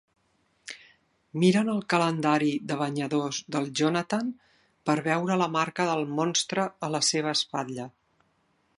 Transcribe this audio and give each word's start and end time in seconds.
Miren 1.43 1.69
el 1.73 1.81
calendari 1.93 2.49
de 2.71 2.79
banyadors 2.81 3.43
del 3.57 3.69
Jonathan 3.81 4.33
per 4.91 4.99
veure 5.11 5.39
la 5.43 5.53
marca 5.59 5.89
del 5.91 6.05
monstre 6.21 6.69
a 6.89 6.95
la 6.97 7.07
seva 7.13 7.37
espatlla. 7.39 7.91